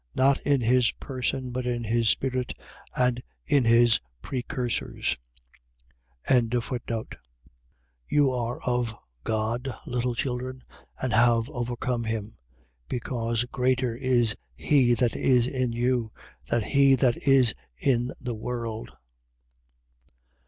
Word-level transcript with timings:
.Not 0.15 0.39
in 0.39 0.61
his 0.61 0.91
person, 0.93 1.51
but 1.51 1.67
in 1.67 1.83
his 1.83 2.09
spirit, 2.09 2.53
and 2.97 3.21
in 3.45 3.65
his 3.65 3.99
precursors. 4.23 5.15
4:4. 6.27 7.17
You 8.09 8.31
are 8.31 8.59
of 8.63 8.95
God, 9.23 9.75
little 9.85 10.15
children, 10.15 10.63
and 10.99 11.13
have 11.13 11.51
overcome 11.51 12.05
him. 12.05 12.35
Because 12.89 13.43
greater 13.51 13.95
is 13.95 14.35
he 14.55 14.95
that 14.95 15.15
is 15.15 15.45
in 15.45 15.71
you, 15.71 16.11
than 16.47 16.63
he 16.63 16.95
that 16.95 17.17
is 17.17 17.53
in 17.77 18.09
the 18.19 18.33
world. 18.33 18.89